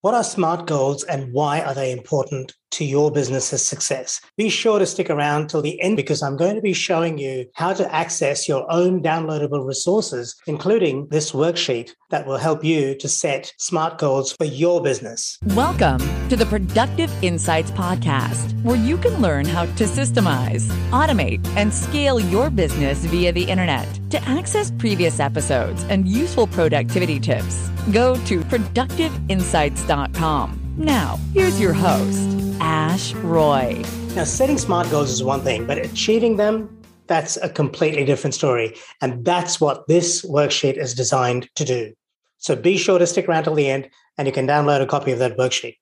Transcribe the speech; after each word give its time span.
What 0.00 0.14
are 0.14 0.22
SMART 0.22 0.68
goals 0.68 1.02
and 1.02 1.32
why 1.32 1.60
are 1.60 1.74
they 1.74 1.90
important 1.90 2.54
to 2.70 2.84
your 2.84 3.10
business's 3.10 3.64
success? 3.64 4.20
Be 4.36 4.48
sure 4.48 4.78
to 4.78 4.86
stick 4.86 5.10
around 5.10 5.48
till 5.48 5.62
the 5.62 5.80
end 5.80 5.96
because 5.96 6.22
I'm 6.22 6.36
going 6.36 6.54
to 6.56 6.62
be 6.62 6.72
showing 6.72 7.18
you 7.18 7.46
how 7.54 7.72
to 7.72 7.94
access 7.94 8.48
your 8.48 8.70
own 8.70 9.02
downloadable 9.02 9.66
resources, 9.66 10.36
including 10.46 11.08
this 11.08 11.32
worksheet 11.32 11.90
that 12.10 12.26
will 12.26 12.36
help 12.36 12.64
you 12.64 12.94
to 12.96 13.08
set 13.08 13.52
SMART 13.58 13.98
goals 13.98 14.32
for 14.32 14.44
your 14.44 14.82
business. 14.82 15.38
Welcome 15.54 16.00
to 16.28 16.36
the 16.36 16.46
Productive 16.46 17.10
Insights 17.22 17.70
Podcast, 17.72 18.62
where 18.62 18.76
you 18.76 18.96
can 18.98 19.20
learn 19.20 19.46
how 19.46 19.66
to 19.66 19.84
systemize, 19.84 20.66
automate, 20.90 21.44
and 21.56 21.72
scale 21.72 22.20
your 22.20 22.50
business 22.50 23.04
via 23.06 23.32
the 23.32 23.44
internet. 23.44 23.88
To 24.10 24.20
access 24.22 24.70
previous 24.72 25.20
episodes 25.20 25.84
and 25.84 26.08
useful 26.08 26.46
productivity 26.46 27.20
tips, 27.20 27.70
go 27.92 28.14
to 28.26 28.40
productiveinsights.com. 28.40 30.67
Now, 30.78 31.18
here's 31.34 31.60
your 31.60 31.72
host, 31.72 32.28
Ash 32.60 33.12
Roy. 33.14 33.82
Now, 34.14 34.22
setting 34.22 34.58
SMART 34.58 34.88
goals 34.92 35.10
is 35.10 35.24
one 35.24 35.40
thing, 35.40 35.66
but 35.66 35.76
achieving 35.76 36.36
them, 36.36 36.80
that's 37.08 37.36
a 37.36 37.48
completely 37.48 38.04
different 38.04 38.34
story. 38.34 38.76
And 39.02 39.24
that's 39.24 39.60
what 39.60 39.88
this 39.88 40.24
worksheet 40.24 40.76
is 40.76 40.94
designed 40.94 41.48
to 41.56 41.64
do. 41.64 41.94
So 42.36 42.54
be 42.54 42.78
sure 42.78 43.00
to 43.00 43.08
stick 43.08 43.28
around 43.28 43.42
till 43.42 43.56
the 43.56 43.68
end 43.68 43.90
and 44.16 44.28
you 44.28 44.32
can 44.32 44.46
download 44.46 44.80
a 44.80 44.86
copy 44.86 45.10
of 45.10 45.18
that 45.18 45.36
worksheet. 45.36 45.78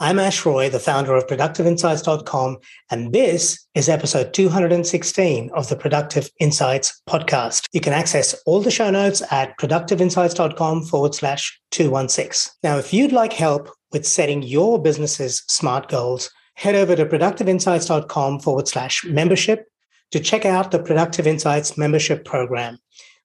I'm 0.00 0.18
Ash 0.18 0.44
Roy, 0.44 0.68
the 0.68 0.80
founder 0.80 1.14
of 1.14 1.28
ProductiveInsights.com, 1.28 2.58
and 2.90 3.12
this 3.12 3.64
is 3.76 3.88
episode 3.88 4.34
216 4.34 5.50
of 5.54 5.68
the 5.68 5.76
Productive 5.76 6.28
Insights 6.40 7.00
podcast. 7.08 7.66
You 7.72 7.80
can 7.80 7.92
access 7.92 8.34
all 8.44 8.60
the 8.60 8.72
show 8.72 8.90
notes 8.90 9.22
at 9.30 9.56
ProductiveInsights.com 9.58 10.86
forward 10.86 11.14
slash 11.14 11.60
216. 11.70 12.54
Now, 12.64 12.78
if 12.78 12.92
you'd 12.92 13.12
like 13.12 13.32
help 13.32 13.68
with 13.92 14.06
setting 14.06 14.42
your 14.42 14.80
business's 14.80 15.42
SMART 15.48 15.88
goals, 15.88 16.30
head 16.54 16.74
over 16.74 16.96
to 16.96 17.06
ProductiveInsights.com 17.06 18.40
forward 18.40 18.68
slash 18.68 19.04
membership 19.04 19.66
to 20.10 20.20
check 20.20 20.44
out 20.44 20.70
the 20.70 20.82
Productive 20.82 21.26
Insights 21.26 21.78
membership 21.78 22.24
program 22.24 22.78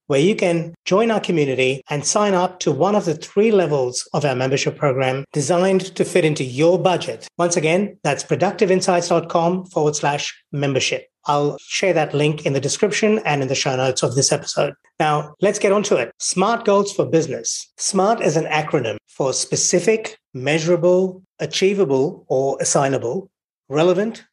where 0.08 0.20
you 0.20 0.36
can 0.36 0.74
join 0.86 1.12
our 1.12 1.20
community 1.20 1.82
and 1.90 2.06
sign 2.06 2.34
up 2.34 2.60
to 2.60 2.72
one 2.72 2.96
of 2.96 3.06
the 3.06 3.16
three 3.16 3.52
levels 3.52 4.08
of 4.14 4.26
our 4.26 4.36
membership 4.36 4.78
program 4.78 5.24
designed 5.34 5.96
to 5.96 6.04
fit 6.04 6.26
into 6.26 6.44
your 6.44 6.80
budget. 6.80 7.28
Once 7.38 7.56
again, 7.56 7.98
that's 8.04 8.24
productiveinsights.com 8.24 9.66
forward 9.66 9.96
slash 9.96 10.34
membership. 10.52 11.08
I'll 11.26 11.58
share 11.60 11.92
that 11.94 12.14
link 12.14 12.46
in 12.46 12.54
the 12.54 12.62
description 12.62 13.20
and 13.26 13.42
in 13.42 13.50
the 13.50 13.56
show 13.56 13.76
notes 13.76 14.02
of 14.02 14.16
this 14.16 14.32
episode. 14.32 14.74
Now, 14.98 15.36
let's 15.42 15.60
get 15.60 15.74
on 15.74 15.84
to 15.84 15.98
it. 15.98 16.14
SMART 16.20 16.64
goals 16.64 16.94
for 16.94 17.06
business. 17.06 17.70
SMART 17.78 18.22
is 18.22 18.38
an 18.38 18.46
acronym 18.46 18.96
for 19.08 19.34
specific, 19.34 20.18
measurable, 20.44 21.24
achievable 21.40 22.26
or 22.28 22.58
assignable, 22.60 23.30
relevant, 23.70 24.26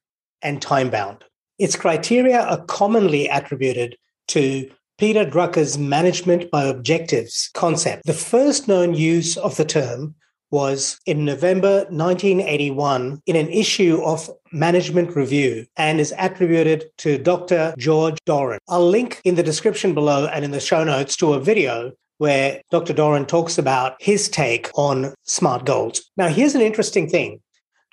and 0.42 0.60
time 0.60 0.90
bound. 0.90 1.24
Its 1.58 1.76
criteria 1.76 2.40
are 2.40 2.64
commonly 2.64 3.28
attributed 3.28 3.96
to 4.28 4.70
Peter 4.98 5.24
Drucker's 5.24 5.76
management 5.76 6.50
by 6.50 6.64
objectives 6.64 7.50
concept. 7.54 8.06
The 8.06 8.12
first 8.12 8.68
known 8.68 8.94
use 8.94 9.36
of 9.36 9.56
the 9.56 9.64
term 9.64 10.14
was 10.50 11.00
in 11.04 11.24
November 11.24 11.78
1981 11.90 13.20
in 13.26 13.34
an 13.34 13.48
issue 13.48 14.00
of 14.04 14.30
Management 14.52 15.16
Review 15.16 15.66
and 15.76 15.98
is 15.98 16.14
attributed 16.16 16.84
to 16.98 17.18
Dr. 17.18 17.74
George 17.76 18.18
Doran. 18.24 18.60
I'll 18.68 18.88
link 18.88 19.20
in 19.24 19.34
the 19.34 19.42
description 19.42 19.94
below 19.94 20.26
and 20.26 20.44
in 20.44 20.52
the 20.52 20.60
show 20.60 20.84
notes 20.84 21.16
to 21.16 21.34
a 21.34 21.40
video 21.40 21.90
where 22.18 22.60
Dr. 22.70 22.92
Doran 22.92 23.26
talks 23.26 23.58
about 23.58 23.96
his 24.00 24.28
take 24.28 24.70
on 24.74 25.14
SMART 25.24 25.66
goals. 25.66 26.10
Now, 26.16 26.28
here's 26.28 26.54
an 26.54 26.60
interesting 26.60 27.08
thing. 27.08 27.40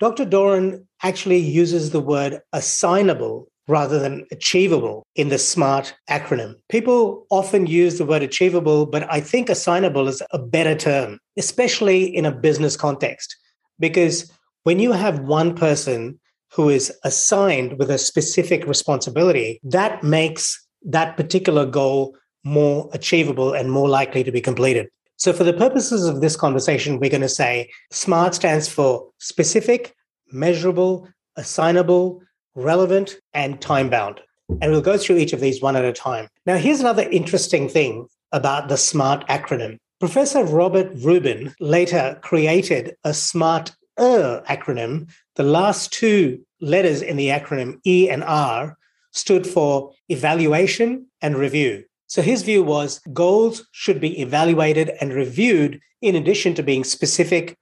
Dr. 0.00 0.24
Doran 0.24 0.86
actually 1.02 1.38
uses 1.38 1.90
the 1.90 2.00
word 2.00 2.40
assignable 2.52 3.48
rather 3.68 3.98
than 3.98 4.26
achievable 4.32 5.06
in 5.14 5.28
the 5.28 5.38
SMART 5.38 5.94
acronym. 6.10 6.54
People 6.68 7.26
often 7.30 7.66
use 7.66 7.98
the 7.98 8.04
word 8.04 8.22
achievable, 8.22 8.86
but 8.86 9.10
I 9.10 9.20
think 9.20 9.48
assignable 9.48 10.08
is 10.08 10.22
a 10.32 10.38
better 10.38 10.74
term, 10.74 11.18
especially 11.36 12.04
in 12.04 12.26
a 12.26 12.32
business 12.32 12.76
context. 12.76 13.36
Because 13.78 14.30
when 14.64 14.78
you 14.78 14.92
have 14.92 15.20
one 15.20 15.54
person 15.54 16.18
who 16.52 16.68
is 16.68 16.92
assigned 17.04 17.78
with 17.78 17.90
a 17.90 17.98
specific 17.98 18.66
responsibility, 18.66 19.60
that 19.62 20.02
makes 20.02 20.66
that 20.84 21.16
particular 21.16 21.64
goal 21.64 22.16
more 22.44 22.88
achievable 22.92 23.52
and 23.52 23.70
more 23.70 23.88
likely 23.88 24.24
to 24.24 24.32
be 24.32 24.40
completed. 24.40 24.88
So, 25.16 25.32
for 25.32 25.44
the 25.44 25.52
purposes 25.52 26.04
of 26.06 26.20
this 26.20 26.36
conversation, 26.36 26.98
we're 26.98 27.10
going 27.10 27.20
to 27.20 27.28
say 27.28 27.70
SMART 27.90 28.34
stands 28.34 28.68
for 28.68 29.08
specific, 29.18 29.94
measurable, 30.32 31.08
assignable, 31.36 32.22
relevant, 32.54 33.16
and 33.32 33.60
time 33.60 33.88
bound. 33.88 34.20
And 34.60 34.72
we'll 34.72 34.80
go 34.80 34.98
through 34.98 35.18
each 35.18 35.32
of 35.32 35.40
these 35.40 35.62
one 35.62 35.76
at 35.76 35.84
a 35.84 35.92
time. 35.92 36.28
Now, 36.44 36.56
here's 36.56 36.80
another 36.80 37.08
interesting 37.08 37.68
thing 37.68 38.08
about 38.32 38.68
the 38.68 38.76
SMART 38.76 39.26
acronym. 39.28 39.78
Professor 40.00 40.42
Robert 40.42 40.90
Rubin 40.96 41.54
later 41.60 42.18
created 42.22 42.96
a 43.04 43.14
SMART 43.14 43.72
acronym. 43.98 45.08
The 45.36 45.44
last 45.44 45.92
two 45.92 46.44
letters 46.60 47.02
in 47.02 47.16
the 47.16 47.28
acronym 47.28 47.78
E 47.86 48.10
and 48.10 48.24
R 48.24 48.76
stood 49.12 49.46
for 49.46 49.92
evaluation 50.08 51.06
and 51.20 51.36
review. 51.36 51.84
So 52.12 52.20
his 52.20 52.42
view 52.42 52.62
was 52.62 53.00
goals 53.14 53.66
should 53.72 53.98
be 53.98 54.20
evaluated 54.20 54.90
and 55.00 55.14
reviewed 55.14 55.80
in 56.02 56.14
addition 56.14 56.52
to 56.56 56.62
being 56.62 56.84
specific, 56.84 57.56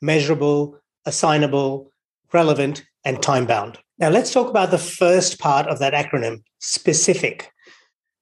measurable, 0.00 0.78
assignable, 1.06 1.90
relevant, 2.32 2.84
and 3.04 3.20
time 3.20 3.46
bound. 3.46 3.80
Now, 3.98 4.10
let's 4.10 4.32
talk 4.32 4.48
about 4.48 4.70
the 4.70 4.78
first 4.78 5.40
part 5.40 5.66
of 5.66 5.80
that 5.80 5.92
acronym 5.92 6.44
specific. 6.60 7.50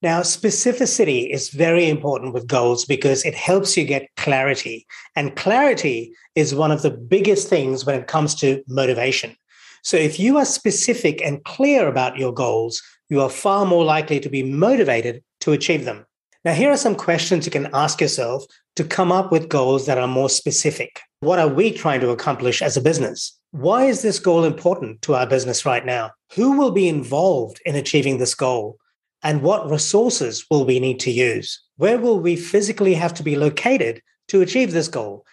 Now, 0.01 0.21
specificity 0.21 1.29
is 1.31 1.49
very 1.49 1.87
important 1.87 2.33
with 2.33 2.47
goals 2.47 2.83
because 2.85 3.23
it 3.23 3.35
helps 3.35 3.77
you 3.77 3.85
get 3.85 4.09
clarity. 4.17 4.87
And 5.15 5.35
clarity 5.35 6.15
is 6.33 6.55
one 6.55 6.71
of 6.71 6.81
the 6.81 6.89
biggest 6.89 7.47
things 7.47 7.85
when 7.85 7.99
it 7.99 8.07
comes 8.07 8.33
to 8.37 8.63
motivation. 8.67 9.35
So, 9.83 9.97
if 9.97 10.19
you 10.19 10.37
are 10.37 10.45
specific 10.45 11.21
and 11.21 11.43
clear 11.43 11.87
about 11.87 12.17
your 12.17 12.33
goals, 12.33 12.81
you 13.07 13.21
are 13.21 13.29
far 13.29 13.67
more 13.67 13.85
likely 13.85 14.19
to 14.19 14.29
be 14.29 14.41
motivated 14.41 15.21
to 15.45 15.53
achieve 15.53 15.85
them. 15.85 16.05
Now, 16.43 16.53
here 16.53 16.71
are 16.71 16.77
some 16.77 16.95
questions 16.95 17.45
you 17.45 17.51
can 17.51 17.69
ask 17.71 18.01
yourself 18.01 18.45
to 18.75 18.83
come 18.83 19.11
up 19.11 19.31
with 19.31 19.47
goals 19.47 19.85
that 19.85 19.97
are 19.97 20.07
more 20.07 20.29
specific. 20.29 20.99
What 21.19 21.39
are 21.39 21.47
we 21.47 21.71
trying 21.71 22.01
to 22.01 22.09
accomplish 22.09 22.61
as 22.61 22.75
a 22.75 22.81
business? 22.81 23.37
Why 23.51 23.85
is 23.85 24.01
this 24.01 24.19
goal 24.19 24.43
important 24.43 25.03
to 25.03 25.13
our 25.13 25.27
business 25.27 25.65
right 25.65 25.85
now? 25.85 26.11
Who 26.33 26.57
will 26.57 26.71
be 26.71 26.89
involved 26.89 27.61
in 27.63 27.75
achieving 27.75 28.17
this 28.17 28.33
goal? 28.33 28.77
And 29.21 29.43
what 29.43 29.69
resources 29.69 30.45
will 30.49 30.65
we 30.65 30.79
need 30.79 30.99
to 31.01 31.11
use? 31.11 31.61
Where 31.77 31.99
will 31.99 32.19
we 32.19 32.35
physically 32.35 32.95
have 32.95 33.13
to 33.15 33.23
be 33.23 33.35
located 33.35 34.01
to 34.29 34.41
achieve 34.41 34.71
this 34.71 34.87
goal? 34.87 35.25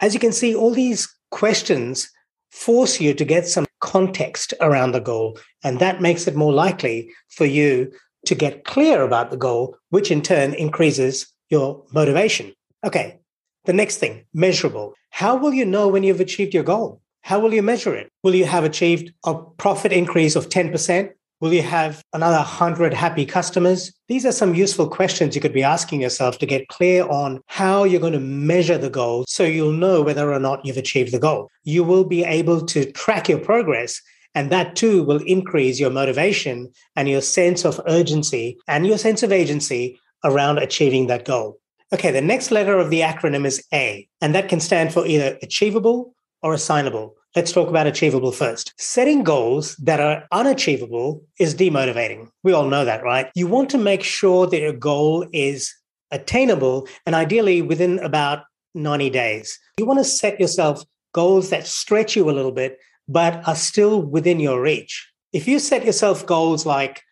As 0.00 0.14
you 0.14 0.20
can 0.20 0.32
see, 0.32 0.54
all 0.54 0.72
these 0.72 1.08
questions 1.30 2.10
force 2.50 3.00
you 3.00 3.14
to 3.14 3.24
get 3.24 3.46
some 3.46 3.66
context 3.80 4.52
around 4.60 4.92
the 4.92 5.00
goal. 5.00 5.38
And 5.62 5.78
that 5.78 6.00
makes 6.00 6.26
it 6.26 6.34
more 6.34 6.52
likely 6.52 7.10
for 7.28 7.44
you 7.44 7.92
to 8.26 8.34
get 8.34 8.64
clear 8.64 9.02
about 9.02 9.30
the 9.30 9.36
goal, 9.36 9.76
which 9.90 10.10
in 10.10 10.22
turn 10.22 10.54
increases 10.54 11.26
your 11.50 11.82
motivation. 11.92 12.52
Okay, 12.84 13.18
the 13.64 13.72
next 13.72 13.98
thing 13.98 14.24
measurable. 14.32 14.94
How 15.10 15.36
will 15.36 15.54
you 15.54 15.64
know 15.64 15.88
when 15.88 16.02
you've 16.02 16.20
achieved 16.20 16.54
your 16.54 16.64
goal? 16.64 17.00
How 17.22 17.38
will 17.40 17.54
you 17.54 17.62
measure 17.62 17.94
it? 17.94 18.10
Will 18.22 18.34
you 18.34 18.44
have 18.44 18.64
achieved 18.64 19.12
a 19.24 19.34
profit 19.34 19.92
increase 19.92 20.36
of 20.36 20.48
10%? 20.48 21.10
Will 21.40 21.52
you 21.52 21.62
have 21.62 22.02
another 22.12 22.36
100 22.36 22.94
happy 22.94 23.26
customers? 23.26 23.92
These 24.08 24.24
are 24.24 24.32
some 24.32 24.54
useful 24.54 24.88
questions 24.88 25.34
you 25.34 25.40
could 25.40 25.52
be 25.52 25.62
asking 25.62 26.00
yourself 26.00 26.38
to 26.38 26.46
get 26.46 26.68
clear 26.68 27.06
on 27.08 27.40
how 27.46 27.84
you're 27.84 28.00
going 28.00 28.12
to 28.12 28.20
measure 28.20 28.78
the 28.78 28.90
goal 28.90 29.24
so 29.28 29.42
you'll 29.42 29.72
know 29.72 30.02
whether 30.02 30.32
or 30.32 30.38
not 30.38 30.64
you've 30.64 30.76
achieved 30.76 31.12
the 31.12 31.18
goal. 31.18 31.50
You 31.64 31.82
will 31.82 32.04
be 32.04 32.24
able 32.24 32.64
to 32.66 32.90
track 32.92 33.28
your 33.28 33.40
progress 33.40 34.00
and 34.34 34.50
that 34.50 34.76
too 34.76 35.02
will 35.02 35.22
increase 35.22 35.78
your 35.78 35.90
motivation 35.90 36.72
and 36.96 37.08
your 37.08 37.20
sense 37.20 37.64
of 37.64 37.80
urgency 37.86 38.58
and 38.68 38.86
your 38.86 38.98
sense 38.98 39.22
of 39.22 39.32
agency 39.32 39.98
around 40.24 40.58
achieving 40.58 41.06
that 41.06 41.24
goal. 41.24 41.58
Okay, 41.92 42.10
the 42.10 42.20
next 42.20 42.50
letter 42.50 42.78
of 42.78 42.90
the 42.90 43.00
acronym 43.00 43.46
is 43.46 43.64
A, 43.72 44.08
and 44.20 44.34
that 44.34 44.48
can 44.48 44.60
stand 44.60 44.92
for 44.92 45.06
either 45.06 45.38
achievable 45.42 46.14
or 46.42 46.54
assignable. 46.54 47.14
Let's 47.36 47.52
talk 47.52 47.68
about 47.68 47.86
achievable 47.86 48.32
first. 48.32 48.72
Setting 48.78 49.24
goals 49.24 49.76
that 49.76 50.00
are 50.00 50.24
unachievable 50.32 51.22
is 51.38 51.54
demotivating. 51.54 52.28
We 52.42 52.52
all 52.52 52.68
know 52.68 52.84
that, 52.84 53.02
right? 53.02 53.30
You 53.34 53.46
want 53.46 53.70
to 53.70 53.78
make 53.78 54.02
sure 54.02 54.46
that 54.46 54.60
your 54.60 54.72
goal 54.72 55.26
is 55.32 55.74
attainable 56.10 56.86
and 57.06 57.14
ideally 57.14 57.60
within 57.60 57.98
about 57.98 58.44
90 58.74 59.10
days. 59.10 59.58
You 59.78 59.86
want 59.86 59.98
to 59.98 60.04
set 60.04 60.38
yourself 60.38 60.84
goals 61.12 61.50
that 61.50 61.66
stretch 61.66 62.14
you 62.14 62.28
a 62.30 62.32
little 62.32 62.52
bit, 62.52 62.78
but 63.08 63.46
are 63.46 63.56
still 63.56 64.02
within 64.02 64.40
your 64.40 64.60
reach. 64.60 65.10
If 65.32 65.48
you 65.48 65.58
set 65.58 65.84
yourself 65.84 66.26
goals 66.26 66.64
like, 66.64 67.02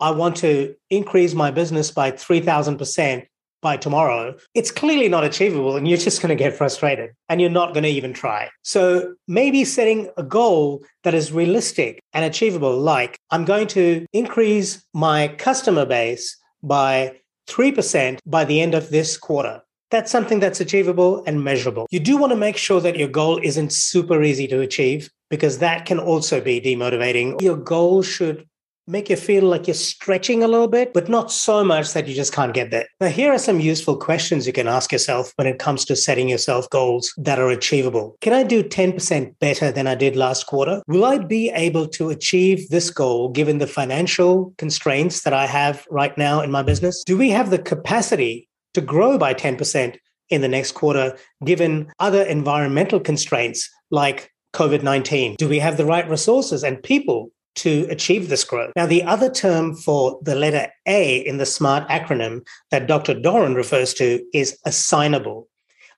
I 0.00 0.10
want 0.10 0.36
to 0.38 0.74
increase 0.90 1.34
my 1.34 1.50
business 1.50 1.90
by 1.90 2.12
3000%, 2.12 3.26
by 3.62 3.76
tomorrow, 3.76 4.34
it's 4.54 4.72
clearly 4.72 5.08
not 5.08 5.24
achievable 5.24 5.76
and 5.76 5.86
you're 5.88 5.96
just 5.96 6.20
going 6.20 6.36
to 6.36 6.44
get 6.44 6.52
frustrated 6.52 7.10
and 7.28 7.40
you're 7.40 7.48
not 7.48 7.72
going 7.72 7.84
to 7.84 7.88
even 7.88 8.12
try. 8.12 8.50
So 8.62 9.14
maybe 9.28 9.64
setting 9.64 10.10
a 10.16 10.22
goal 10.24 10.84
that 11.04 11.14
is 11.14 11.32
realistic 11.32 12.00
and 12.12 12.24
achievable, 12.24 12.76
like 12.76 13.16
I'm 13.30 13.44
going 13.44 13.68
to 13.68 14.04
increase 14.12 14.84
my 14.92 15.28
customer 15.28 15.86
base 15.86 16.36
by 16.62 17.20
3% 17.48 18.18
by 18.26 18.44
the 18.44 18.60
end 18.60 18.74
of 18.74 18.90
this 18.90 19.16
quarter. 19.16 19.62
That's 19.90 20.10
something 20.10 20.40
that's 20.40 20.60
achievable 20.60 21.22
and 21.26 21.44
measurable. 21.44 21.86
You 21.90 22.00
do 22.00 22.16
want 22.16 22.32
to 22.32 22.36
make 22.36 22.56
sure 22.56 22.80
that 22.80 22.96
your 22.96 23.08
goal 23.08 23.38
isn't 23.42 23.72
super 23.72 24.22
easy 24.22 24.48
to 24.48 24.60
achieve 24.60 25.10
because 25.32 25.60
that 25.60 25.86
can 25.86 25.98
also 25.98 26.42
be 26.42 26.60
demotivating. 26.60 27.40
Your 27.40 27.56
goal 27.56 28.02
should 28.02 28.46
make 28.86 29.08
you 29.08 29.16
feel 29.16 29.44
like 29.44 29.66
you're 29.66 29.72
stretching 29.72 30.42
a 30.42 30.46
little 30.46 30.68
bit, 30.68 30.92
but 30.92 31.08
not 31.08 31.32
so 31.32 31.64
much 31.64 31.94
that 31.94 32.06
you 32.06 32.14
just 32.14 32.34
can't 32.34 32.52
get 32.52 32.70
there. 32.70 32.86
Now, 33.00 33.06
here 33.06 33.32
are 33.32 33.38
some 33.38 33.58
useful 33.58 33.96
questions 33.96 34.46
you 34.46 34.52
can 34.52 34.68
ask 34.68 34.92
yourself 34.92 35.32
when 35.36 35.46
it 35.46 35.58
comes 35.58 35.86
to 35.86 35.96
setting 35.96 36.28
yourself 36.28 36.68
goals 36.68 37.14
that 37.16 37.38
are 37.38 37.48
achievable. 37.48 38.18
Can 38.20 38.34
I 38.34 38.42
do 38.42 38.62
10% 38.62 39.38
better 39.38 39.72
than 39.72 39.86
I 39.86 39.94
did 39.94 40.16
last 40.16 40.46
quarter? 40.46 40.82
Will 40.86 41.06
I 41.06 41.16
be 41.16 41.48
able 41.50 41.88
to 41.88 42.10
achieve 42.10 42.68
this 42.68 42.90
goal 42.90 43.30
given 43.30 43.56
the 43.56 43.66
financial 43.66 44.52
constraints 44.58 45.22
that 45.22 45.32
I 45.32 45.46
have 45.46 45.86
right 45.90 46.16
now 46.18 46.42
in 46.42 46.50
my 46.50 46.62
business? 46.62 47.02
Do 47.04 47.16
we 47.16 47.30
have 47.30 47.48
the 47.48 47.58
capacity 47.58 48.50
to 48.74 48.82
grow 48.82 49.16
by 49.16 49.32
10% 49.32 49.96
in 50.28 50.40
the 50.42 50.48
next 50.48 50.72
quarter 50.72 51.16
given 51.44 51.90
other 52.00 52.22
environmental 52.22 53.00
constraints 53.00 53.70
like 53.90 54.31
COVID 54.52 54.82
19? 54.82 55.36
Do 55.36 55.48
we 55.48 55.58
have 55.58 55.76
the 55.76 55.86
right 55.86 56.08
resources 56.08 56.62
and 56.64 56.82
people 56.82 57.30
to 57.54 57.86
achieve 57.90 58.28
this 58.28 58.44
growth. 58.44 58.72
Now, 58.76 58.86
the 58.86 59.02
other 59.02 59.30
term 59.30 59.74
for 59.74 60.18
the 60.22 60.34
letter 60.34 60.68
A 60.86 61.18
in 61.18 61.36
the 61.36 61.46
SMART 61.46 61.88
acronym 61.88 62.46
that 62.70 62.86
Dr. 62.86 63.14
Doran 63.14 63.54
refers 63.54 63.94
to 63.94 64.24
is 64.32 64.58
assignable. 64.64 65.48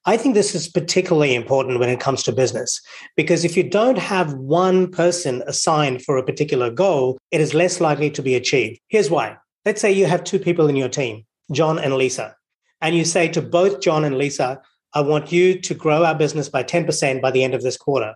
I 0.06 0.16
think 0.18 0.34
this 0.34 0.54
is 0.54 0.68
particularly 0.68 1.34
important 1.34 1.78
when 1.78 1.88
it 1.88 2.00
comes 2.00 2.22
to 2.24 2.32
business 2.32 2.80
because 3.16 3.44
if 3.44 3.56
you 3.56 3.62
don't 3.62 3.96
have 3.96 4.34
one 4.34 4.90
person 4.90 5.42
assigned 5.46 6.02
for 6.02 6.18
a 6.18 6.24
particular 6.24 6.70
goal, 6.70 7.16
it 7.30 7.40
is 7.40 7.54
less 7.54 7.80
likely 7.80 8.10
to 8.10 8.20
be 8.20 8.34
achieved. 8.34 8.80
Here's 8.88 9.10
why. 9.10 9.36
Let's 9.64 9.80
say 9.80 9.92
you 9.92 10.04
have 10.04 10.22
two 10.22 10.38
people 10.38 10.68
in 10.68 10.76
your 10.76 10.90
team, 10.90 11.24
John 11.52 11.78
and 11.78 11.94
Lisa, 11.96 12.36
and 12.82 12.94
you 12.94 13.06
say 13.06 13.28
to 13.28 13.40
both 13.40 13.80
John 13.80 14.04
and 14.04 14.18
Lisa, 14.18 14.60
I 14.92 15.00
want 15.00 15.32
you 15.32 15.58
to 15.58 15.74
grow 15.74 16.04
our 16.04 16.14
business 16.14 16.50
by 16.50 16.64
10% 16.64 17.22
by 17.22 17.30
the 17.30 17.42
end 17.42 17.54
of 17.54 17.62
this 17.62 17.78
quarter. 17.78 18.14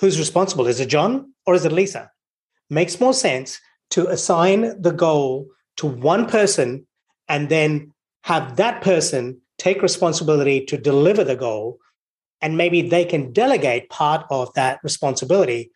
Who's 0.00 0.18
responsible? 0.18 0.66
Is 0.66 0.80
it 0.80 0.86
John 0.86 1.34
or 1.46 1.54
is 1.54 1.64
it 1.64 1.72
Lisa? 1.72 2.10
makes 2.72 3.00
more 3.00 3.12
sense 3.12 3.60
to 3.90 4.08
assign 4.08 4.80
the 4.80 4.90
goal 4.90 5.46
to 5.76 5.86
one 5.86 6.26
person 6.26 6.86
and 7.28 7.48
then 7.48 7.92
have 8.24 8.56
that 8.56 8.82
person 8.82 9.40
take 9.58 9.82
responsibility 9.82 10.64
to 10.64 10.78
deliver 10.78 11.22
the 11.22 11.36
goal. 11.36 11.78
And 12.40 12.56
maybe 12.56 12.82
they 12.82 13.04
can 13.04 13.32
delegate 13.32 13.90
part 13.90 14.26
of 14.30 14.52
that 14.54 14.80
responsibility 14.82 15.70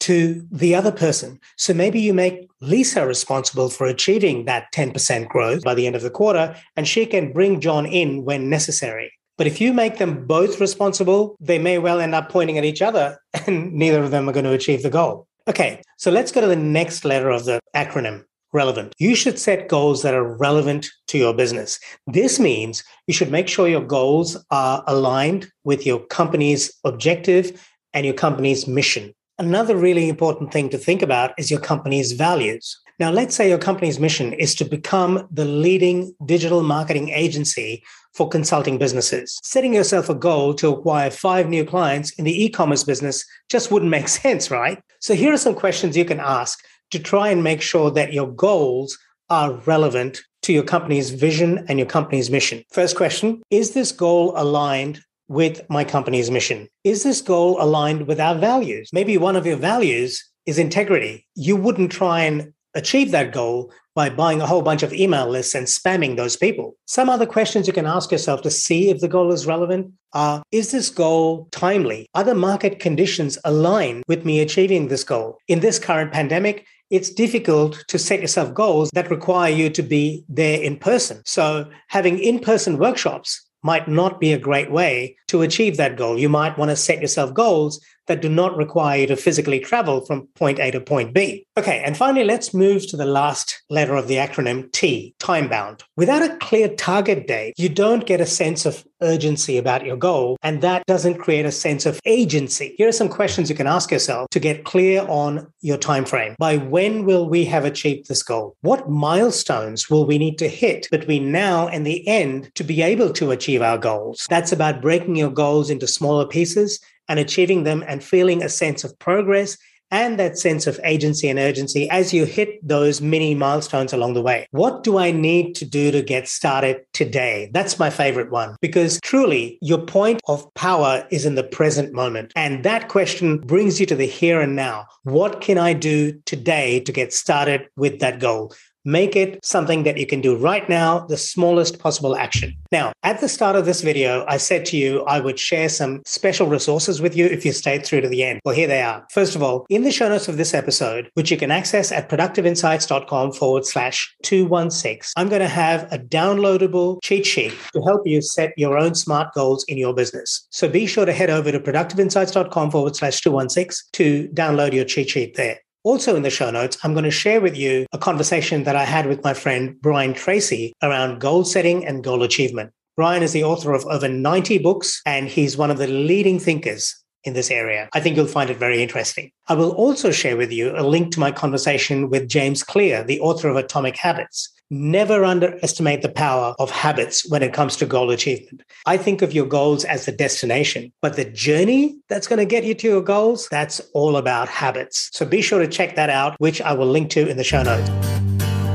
to 0.00 0.46
the 0.50 0.74
other 0.74 0.90
person. 0.90 1.38
So 1.56 1.72
maybe 1.72 2.00
you 2.00 2.12
make 2.12 2.48
Lisa 2.60 3.06
responsible 3.06 3.70
for 3.70 3.86
achieving 3.86 4.44
that 4.46 4.66
10% 4.74 5.28
growth 5.28 5.62
by 5.62 5.74
the 5.74 5.86
end 5.86 5.94
of 5.94 6.02
the 6.02 6.10
quarter, 6.10 6.56
and 6.76 6.88
she 6.88 7.06
can 7.06 7.32
bring 7.32 7.60
John 7.60 7.86
in 7.86 8.24
when 8.24 8.50
necessary. 8.50 9.12
But 9.38 9.46
if 9.46 9.60
you 9.60 9.72
make 9.72 9.98
them 9.98 10.26
both 10.26 10.60
responsible, 10.60 11.36
they 11.40 11.58
may 11.58 11.78
well 11.78 12.00
end 12.00 12.14
up 12.14 12.28
pointing 12.28 12.58
at 12.58 12.64
each 12.64 12.82
other, 12.82 13.18
and 13.46 13.72
neither 13.72 14.02
of 14.02 14.10
them 14.10 14.28
are 14.28 14.32
going 14.32 14.44
to 14.44 14.52
achieve 14.52 14.82
the 14.82 14.90
goal. 14.90 15.26
Okay, 15.48 15.82
so 15.96 16.10
let's 16.10 16.30
go 16.30 16.40
to 16.40 16.46
the 16.46 16.56
next 16.56 17.04
letter 17.04 17.30
of 17.30 17.44
the 17.44 17.60
acronym 17.74 18.24
relevant. 18.52 18.92
You 18.98 19.14
should 19.14 19.38
set 19.38 19.68
goals 19.68 20.02
that 20.02 20.14
are 20.14 20.36
relevant 20.36 20.88
to 21.08 21.18
your 21.18 21.34
business. 21.34 21.80
This 22.06 22.38
means 22.38 22.84
you 23.06 23.14
should 23.14 23.30
make 23.30 23.48
sure 23.48 23.66
your 23.66 23.84
goals 23.84 24.36
are 24.50 24.84
aligned 24.86 25.50
with 25.64 25.86
your 25.86 26.00
company's 26.06 26.72
objective 26.84 27.66
and 27.94 28.04
your 28.04 28.14
company's 28.14 28.66
mission. 28.66 29.14
Another 29.38 29.76
really 29.76 30.08
important 30.08 30.52
thing 30.52 30.68
to 30.68 30.78
think 30.78 31.02
about 31.02 31.32
is 31.38 31.50
your 31.50 31.60
company's 31.60 32.12
values. 32.12 32.78
Now, 33.02 33.10
let's 33.10 33.34
say 33.34 33.48
your 33.48 33.58
company's 33.58 33.98
mission 33.98 34.32
is 34.32 34.54
to 34.54 34.64
become 34.64 35.26
the 35.28 35.44
leading 35.44 36.14
digital 36.24 36.62
marketing 36.62 37.08
agency 37.08 37.82
for 38.14 38.28
consulting 38.28 38.78
businesses. 38.78 39.40
Setting 39.42 39.74
yourself 39.74 40.08
a 40.08 40.14
goal 40.14 40.54
to 40.54 40.68
acquire 40.68 41.10
five 41.10 41.48
new 41.48 41.64
clients 41.64 42.12
in 42.12 42.24
the 42.24 42.44
e 42.44 42.48
commerce 42.48 42.84
business 42.84 43.24
just 43.48 43.72
wouldn't 43.72 43.90
make 43.90 44.06
sense, 44.22 44.52
right? 44.52 44.80
So, 45.00 45.14
here 45.14 45.32
are 45.32 45.36
some 45.36 45.56
questions 45.56 45.96
you 45.96 46.04
can 46.04 46.20
ask 46.20 46.64
to 46.92 47.00
try 47.00 47.30
and 47.30 47.42
make 47.42 47.60
sure 47.60 47.90
that 47.90 48.12
your 48.12 48.30
goals 48.30 48.96
are 49.28 49.54
relevant 49.66 50.22
to 50.42 50.52
your 50.52 50.62
company's 50.62 51.10
vision 51.10 51.66
and 51.68 51.80
your 51.80 51.88
company's 51.88 52.30
mission. 52.30 52.62
First 52.70 52.96
question 52.96 53.42
Is 53.50 53.74
this 53.74 53.90
goal 53.90 54.32
aligned 54.36 55.00
with 55.26 55.68
my 55.68 55.82
company's 55.82 56.30
mission? 56.30 56.68
Is 56.84 57.02
this 57.02 57.20
goal 57.20 57.60
aligned 57.60 58.06
with 58.06 58.20
our 58.20 58.36
values? 58.36 58.90
Maybe 58.92 59.18
one 59.18 59.34
of 59.34 59.44
your 59.44 59.56
values 59.56 60.24
is 60.46 60.56
integrity. 60.56 61.26
You 61.34 61.56
wouldn't 61.56 61.90
try 61.90 62.20
and 62.22 62.52
achieve 62.74 63.10
that 63.10 63.32
goal 63.32 63.72
by 63.94 64.08
buying 64.08 64.40
a 64.40 64.46
whole 64.46 64.62
bunch 64.62 64.82
of 64.82 64.92
email 64.92 65.28
lists 65.28 65.54
and 65.54 65.66
spamming 65.66 66.16
those 66.16 66.36
people. 66.36 66.76
Some 66.86 67.10
other 67.10 67.26
questions 67.26 67.66
you 67.66 67.72
can 67.72 67.86
ask 67.86 68.10
yourself 68.10 68.42
to 68.42 68.50
see 68.50 68.88
if 68.88 69.00
the 69.00 69.08
goal 69.08 69.32
is 69.32 69.46
relevant 69.46 69.92
are 70.14 70.42
Is 70.52 70.72
this 70.72 70.90
goal 70.90 71.48
timely? 71.50 72.06
Are 72.14 72.24
the 72.24 72.34
market 72.34 72.78
conditions 72.78 73.38
aligned 73.44 74.04
with 74.08 74.24
me 74.24 74.40
achieving 74.40 74.88
this 74.88 75.04
goal? 75.04 75.38
In 75.48 75.60
this 75.60 75.78
current 75.78 76.12
pandemic, 76.12 76.66
it's 76.90 77.08
difficult 77.08 77.84
to 77.88 77.98
set 77.98 78.20
yourself 78.20 78.52
goals 78.52 78.90
that 78.92 79.10
require 79.10 79.50
you 79.50 79.70
to 79.70 79.82
be 79.82 80.24
there 80.28 80.60
in 80.60 80.76
person. 80.76 81.22
So, 81.24 81.70
having 81.88 82.18
in 82.18 82.38
person 82.38 82.76
workshops 82.76 83.40
might 83.62 83.88
not 83.88 84.20
be 84.20 84.32
a 84.32 84.38
great 84.38 84.70
way 84.70 85.16
to 85.28 85.42
achieve 85.42 85.76
that 85.76 85.96
goal. 85.96 86.18
You 86.18 86.28
might 86.28 86.58
want 86.58 86.70
to 86.70 86.76
set 86.76 87.00
yourself 87.00 87.32
goals 87.32 87.80
that 88.06 88.22
do 88.22 88.28
not 88.28 88.56
require 88.56 89.00
you 89.00 89.06
to 89.08 89.16
physically 89.16 89.60
travel 89.60 90.04
from 90.04 90.26
point 90.34 90.58
A 90.58 90.70
to 90.70 90.80
point 90.80 91.14
B. 91.14 91.46
Okay, 91.56 91.82
and 91.84 91.96
finally, 91.96 92.24
let's 92.24 92.54
move 92.54 92.86
to 92.88 92.96
the 92.96 93.04
last 93.04 93.62
letter 93.70 93.94
of 93.94 94.08
the 94.08 94.16
acronym 94.16 94.70
T, 94.72 95.14
time 95.18 95.48
bound. 95.48 95.84
Without 95.96 96.22
a 96.22 96.36
clear 96.36 96.68
target 96.68 97.26
date, 97.26 97.54
you 97.56 97.68
don't 97.68 98.06
get 98.06 98.20
a 98.20 98.26
sense 98.26 98.66
of 98.66 98.84
urgency 99.02 99.58
about 99.58 99.84
your 99.84 99.96
goal, 99.96 100.36
and 100.42 100.62
that 100.62 100.84
doesn't 100.86 101.18
create 101.18 101.44
a 101.44 101.52
sense 101.52 101.86
of 101.86 102.00
agency. 102.04 102.74
Here 102.78 102.88
are 102.88 102.92
some 102.92 103.08
questions 103.08 103.50
you 103.50 103.56
can 103.56 103.66
ask 103.66 103.90
yourself 103.90 104.28
to 104.30 104.40
get 104.40 104.64
clear 104.64 105.02
on 105.08 105.52
your 105.60 105.76
time 105.76 106.04
frame. 106.04 106.36
By 106.38 106.56
when 106.56 107.04
will 107.04 107.28
we 107.28 107.44
have 107.46 107.64
achieved 107.64 108.08
this 108.08 108.22
goal? 108.22 108.56
What 108.60 108.88
milestones 108.88 109.90
will 109.90 110.06
we 110.06 110.18
need 110.18 110.38
to 110.38 110.48
hit 110.48 110.88
between 110.90 111.32
now 111.32 111.68
and 111.68 111.86
the 111.86 112.06
end 112.06 112.50
to 112.54 112.64
be 112.64 112.82
able 112.82 113.12
to 113.14 113.30
achieve 113.30 113.62
our 113.62 113.78
goals? 113.78 114.26
That's 114.28 114.52
about 114.52 114.82
breaking 114.82 115.16
your 115.16 115.30
goals 115.30 115.70
into 115.70 115.86
smaller 115.86 116.26
pieces 116.26 116.80
and 117.12 117.20
achieving 117.20 117.64
them 117.64 117.84
and 117.86 118.02
feeling 118.02 118.42
a 118.42 118.48
sense 118.48 118.84
of 118.84 118.98
progress 118.98 119.58
and 119.90 120.18
that 120.18 120.38
sense 120.38 120.66
of 120.66 120.80
agency 120.82 121.28
and 121.28 121.38
urgency 121.38 121.90
as 121.90 122.14
you 122.14 122.24
hit 122.24 122.66
those 122.66 123.02
mini 123.02 123.34
milestones 123.34 123.92
along 123.92 124.14
the 124.14 124.22
way. 124.22 124.46
What 124.50 124.82
do 124.82 124.96
I 124.96 125.10
need 125.10 125.54
to 125.56 125.66
do 125.66 125.90
to 125.90 126.00
get 126.00 126.26
started 126.26 126.80
today? 126.94 127.50
That's 127.52 127.78
my 127.78 127.90
favorite 127.90 128.30
one 128.30 128.56
because 128.62 128.98
truly 129.02 129.58
your 129.60 129.84
point 129.84 130.22
of 130.26 130.52
power 130.54 131.06
is 131.10 131.26
in 131.26 131.34
the 131.34 131.44
present 131.44 131.92
moment. 131.92 132.32
And 132.34 132.64
that 132.64 132.88
question 132.88 133.36
brings 133.36 133.78
you 133.78 133.84
to 133.84 133.94
the 133.94 134.06
here 134.06 134.40
and 134.40 134.56
now. 134.56 134.86
What 135.02 135.42
can 135.42 135.58
I 135.58 135.74
do 135.74 136.18
today 136.24 136.80
to 136.80 136.92
get 136.92 137.12
started 137.12 137.68
with 137.76 138.00
that 138.00 138.20
goal? 138.20 138.54
Make 138.84 139.14
it 139.14 139.44
something 139.44 139.84
that 139.84 139.98
you 139.98 140.06
can 140.06 140.20
do 140.20 140.36
right 140.36 140.68
now, 140.68 141.00
the 141.06 141.16
smallest 141.16 141.78
possible 141.78 142.16
action. 142.16 142.54
Now, 142.72 142.92
at 143.02 143.20
the 143.20 143.28
start 143.28 143.54
of 143.54 143.64
this 143.64 143.80
video, 143.80 144.24
I 144.26 144.38
said 144.38 144.66
to 144.66 144.76
you 144.76 145.02
I 145.04 145.20
would 145.20 145.38
share 145.38 145.68
some 145.68 146.02
special 146.04 146.46
resources 146.46 147.00
with 147.00 147.16
you 147.16 147.26
if 147.26 147.44
you 147.44 147.52
stayed 147.52 147.84
through 147.84 148.00
to 148.00 148.08
the 148.08 148.24
end. 148.24 148.40
Well, 148.44 148.54
here 148.54 148.66
they 148.66 148.82
are. 148.82 149.06
First 149.10 149.36
of 149.36 149.42
all, 149.42 149.66
in 149.68 149.82
the 149.82 149.92
show 149.92 150.08
notes 150.08 150.28
of 150.28 150.36
this 150.36 150.54
episode, 150.54 151.10
which 151.14 151.30
you 151.30 151.36
can 151.36 151.50
access 151.50 151.92
at 151.92 152.08
productiveinsights.com 152.08 153.32
forward 153.32 153.66
slash 153.66 154.14
216, 154.22 155.12
I'm 155.16 155.28
going 155.28 155.42
to 155.42 155.48
have 155.48 155.92
a 155.92 155.98
downloadable 155.98 156.98
cheat 157.02 157.26
sheet 157.26 157.54
to 157.72 157.82
help 157.82 158.02
you 158.06 158.20
set 158.20 158.52
your 158.56 158.78
own 158.78 158.94
smart 158.94 159.32
goals 159.34 159.64
in 159.68 159.78
your 159.78 159.94
business. 159.94 160.46
So 160.50 160.68
be 160.68 160.86
sure 160.86 161.04
to 161.04 161.12
head 161.12 161.30
over 161.30 161.52
to 161.52 161.60
productiveinsights.com 161.60 162.70
forward 162.70 162.96
slash 162.96 163.20
216 163.20 163.90
to 163.92 164.28
download 164.28 164.72
your 164.72 164.84
cheat 164.84 165.10
sheet 165.10 165.36
there. 165.36 165.58
Also, 165.84 166.14
in 166.14 166.22
the 166.22 166.30
show 166.30 166.48
notes, 166.48 166.78
I'm 166.84 166.92
going 166.92 167.04
to 167.04 167.10
share 167.10 167.40
with 167.40 167.56
you 167.56 167.86
a 167.92 167.98
conversation 167.98 168.62
that 168.64 168.76
I 168.76 168.84
had 168.84 169.06
with 169.06 169.24
my 169.24 169.34
friend 169.34 169.76
Brian 169.80 170.14
Tracy 170.14 170.72
around 170.80 171.20
goal 171.20 171.44
setting 171.44 171.84
and 171.84 172.04
goal 172.04 172.22
achievement. 172.22 172.70
Brian 172.96 173.22
is 173.24 173.32
the 173.32 173.42
author 173.42 173.72
of 173.72 173.84
over 173.86 174.08
90 174.08 174.58
books, 174.58 175.02
and 175.04 175.26
he's 175.26 175.56
one 175.56 175.72
of 175.72 175.78
the 175.78 175.88
leading 175.88 176.38
thinkers 176.38 177.01
in 177.24 177.34
this 177.34 177.50
area. 177.50 177.88
I 177.92 178.00
think 178.00 178.16
you'll 178.16 178.26
find 178.26 178.50
it 178.50 178.56
very 178.56 178.82
interesting. 178.82 179.30
I 179.48 179.54
will 179.54 179.70
also 179.72 180.10
share 180.10 180.36
with 180.36 180.52
you 180.52 180.72
a 180.76 180.82
link 180.82 181.12
to 181.12 181.20
my 181.20 181.30
conversation 181.30 182.10
with 182.10 182.28
James 182.28 182.62
Clear, 182.62 183.04
the 183.04 183.20
author 183.20 183.48
of 183.48 183.56
Atomic 183.56 183.96
Habits. 183.96 184.48
Never 184.70 185.22
underestimate 185.22 186.00
the 186.00 186.08
power 186.08 186.54
of 186.58 186.70
habits 186.70 187.28
when 187.30 187.42
it 187.42 187.52
comes 187.52 187.76
to 187.76 187.84
goal 187.84 188.10
achievement. 188.10 188.62
I 188.86 188.96
think 188.96 189.20
of 189.20 189.34
your 189.34 189.44
goals 189.44 189.84
as 189.84 190.06
the 190.06 190.12
destination, 190.12 190.90
but 191.02 191.16
the 191.16 191.26
journey 191.26 191.98
that's 192.08 192.26
going 192.26 192.38
to 192.38 192.46
get 192.46 192.64
you 192.64 192.74
to 192.76 192.88
your 192.88 193.02
goals, 193.02 193.48
that's 193.50 193.80
all 193.92 194.16
about 194.16 194.48
habits. 194.48 195.10
So 195.12 195.26
be 195.26 195.42
sure 195.42 195.58
to 195.58 195.68
check 195.68 195.94
that 195.96 196.08
out, 196.08 196.36
which 196.38 196.62
I 196.62 196.72
will 196.72 196.86
link 196.86 197.10
to 197.10 197.28
in 197.28 197.36
the 197.36 197.44
show 197.44 197.62
notes. 197.62 197.90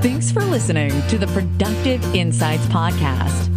Thanks 0.04 0.32
for 0.32 0.44
listening 0.44 0.92
to 1.08 1.18
the 1.18 1.28
Productive 1.28 2.04
Insights 2.14 2.66
Podcast. 2.68 3.57